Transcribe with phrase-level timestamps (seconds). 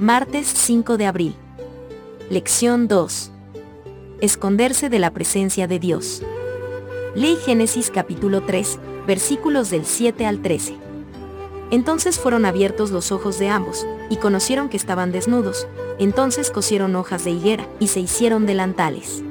[0.00, 1.34] Martes 5 de abril.
[2.30, 3.30] Lección 2.
[4.22, 6.22] Esconderse de la presencia de Dios.
[7.14, 10.74] Ley Génesis capítulo 3, versículos del 7 al 13.
[11.70, 15.68] Entonces fueron abiertos los ojos de ambos, y conocieron que estaban desnudos,
[15.98, 19.22] entonces cosieron hojas de higuera, y se hicieron delantales.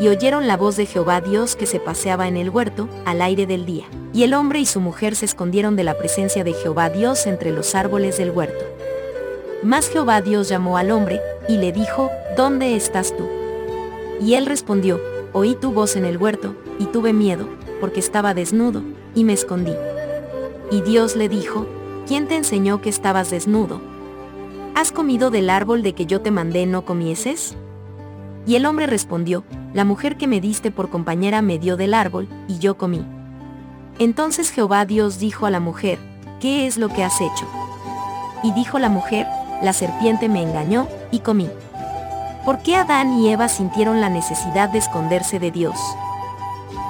[0.00, 3.46] Y oyeron la voz de Jehová Dios que se paseaba en el huerto, al aire
[3.46, 3.84] del día.
[4.14, 7.52] Y el hombre y su mujer se escondieron de la presencia de Jehová Dios entre
[7.52, 8.73] los árboles del huerto.
[9.64, 13.26] Mas Jehová Dios llamó al hombre, y le dijo, ¿Dónde estás tú?
[14.20, 15.00] Y él respondió,
[15.32, 17.48] Oí tu voz en el huerto, y tuve miedo,
[17.80, 18.82] porque estaba desnudo,
[19.14, 19.72] y me escondí.
[20.70, 21.66] Y Dios le dijo,
[22.06, 23.80] ¿quién te enseñó que estabas desnudo?
[24.74, 27.56] ¿Has comido del árbol de que yo te mandé no comieses?
[28.46, 32.28] Y el hombre respondió, La mujer que me diste por compañera me dio del árbol,
[32.48, 33.04] y yo comí.
[33.98, 35.98] Entonces Jehová Dios dijo a la mujer,
[36.40, 37.46] ¿qué es lo que has hecho?
[38.42, 39.26] Y dijo la mujer,
[39.62, 41.50] la serpiente me engañó, y comí.
[42.44, 45.76] ¿Por qué Adán y Eva sintieron la necesidad de esconderse de Dios?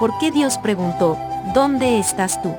[0.01, 1.17] ¿Por qué Dios preguntó,
[1.55, 2.55] ¿dónde estás tú?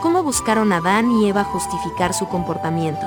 [0.00, 3.06] ¿Cómo buscaron Adán y Eva justificar su comportamiento?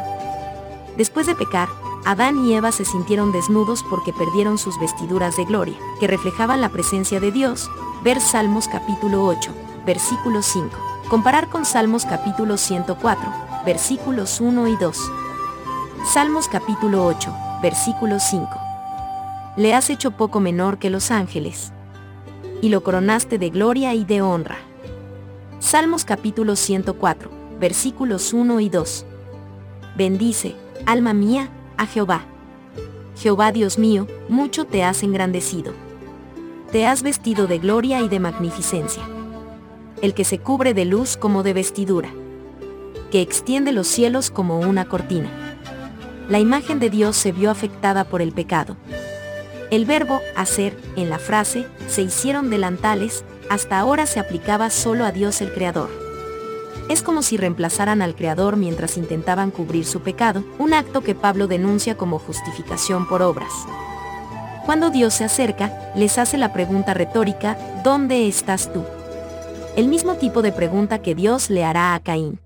[0.96, 1.68] Después de pecar,
[2.06, 6.70] Adán y Eva se sintieron desnudos porque perdieron sus vestiduras de gloria, que reflejaban la
[6.70, 7.70] presencia de Dios,
[8.04, 9.52] ver Salmos capítulo 8,
[9.86, 10.70] versículo 5.
[11.10, 13.34] Comparar con Salmos capítulo 104,
[13.66, 14.98] versículos 1 y 2.
[16.06, 18.50] Salmos capítulo 8, versículo 5.
[19.56, 21.72] Le has hecho poco menor que los ángeles.
[22.62, 24.58] Y lo coronaste de gloria y de honra.
[25.60, 29.06] Salmos capítulo 104, versículos 1 y 2.
[29.96, 32.26] Bendice, alma mía, a Jehová.
[33.16, 35.74] Jehová Dios mío, mucho te has engrandecido.
[36.74, 39.04] Te has vestido de gloria y de magnificencia.
[40.02, 42.10] El que se cubre de luz como de vestidura.
[43.10, 45.43] Que extiende los cielos como una cortina
[46.30, 48.78] la imagen de Dios se vio afectada por el pecado.
[49.72, 55.12] El verbo hacer, en la frase, se hicieron delantales, hasta ahora se aplicaba solo a
[55.12, 55.90] Dios el Creador.
[56.90, 61.48] Es como si reemplazaran al Creador mientras intentaban cubrir su pecado, un acto que Pablo
[61.48, 63.52] denuncia como justificación por obras.
[64.66, 68.84] Cuando Dios se acerca, les hace la pregunta retórica, ¿dónde estás tú?
[69.76, 72.40] El mismo tipo de pregunta que Dios le hará a Caín.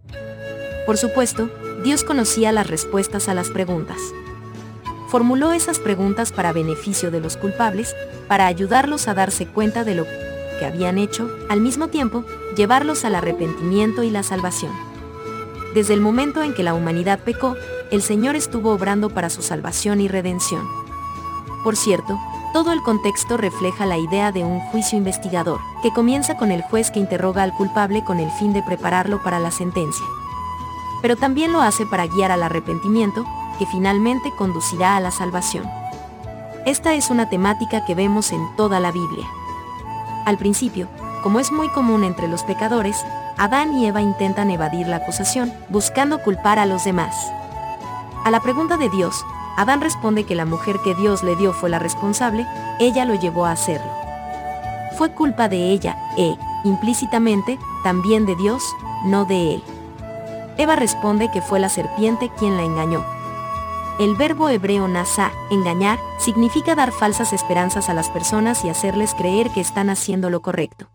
[0.86, 1.50] Por supuesto,
[1.88, 3.96] Dios conocía las respuestas a las preguntas.
[5.08, 7.96] Formuló esas preguntas para beneficio de los culpables,
[8.28, 10.04] para ayudarlos a darse cuenta de lo
[10.60, 12.26] que habían hecho, al mismo tiempo,
[12.58, 14.74] llevarlos al arrepentimiento y la salvación.
[15.76, 17.56] Desde el momento en que la humanidad pecó,
[17.90, 20.68] el Señor estuvo obrando para su salvación y redención.
[21.64, 22.20] Por cierto,
[22.52, 26.92] todo el contexto refleja la idea de un juicio investigador, que comienza con el juez
[26.92, 30.04] que interroga al culpable con el fin de prepararlo para la sentencia
[31.02, 33.26] pero también lo hace para guiar al arrepentimiento,
[33.60, 35.70] que finalmente conducirá a la salvación.
[36.66, 39.26] Esta es una temática que vemos en toda la Biblia.
[40.26, 40.88] Al principio,
[41.24, 43.06] como es muy común entre los pecadores,
[43.38, 47.16] Adán y Eva intentan evadir la acusación, buscando culpar a los demás.
[48.26, 49.24] A la pregunta de Dios,
[49.58, 52.46] Adán responde que la mujer que Dios le dio fue la responsable,
[52.80, 53.92] ella lo llevó a hacerlo.
[54.98, 58.64] Fue culpa de ella, e, implícitamente, también de Dios,
[59.06, 59.64] no de él.
[60.58, 63.06] Eva responde que fue la serpiente quien la engañó.
[64.00, 69.50] El verbo hebreo nasa, engañar, significa dar falsas esperanzas a las personas y hacerles creer
[69.52, 70.90] que están haciendo lo correcto.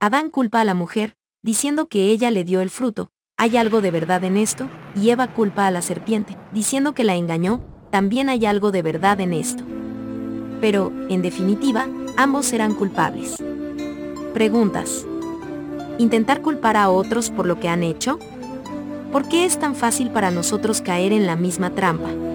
[0.00, 3.92] Adán culpa a la mujer, diciendo que ella le dio el fruto, hay algo de
[3.92, 7.60] verdad en esto, y Eva culpa a la serpiente, diciendo que la engañó,
[7.90, 9.62] también hay algo de verdad en esto.
[10.60, 13.36] Pero, en definitiva, ambos serán culpables.
[14.34, 15.06] Preguntas.
[15.98, 18.18] ¿Intentar culpar a otros por lo que han hecho?
[19.12, 22.27] ¿Por qué es tan fácil para nosotros caer en la misma trampa?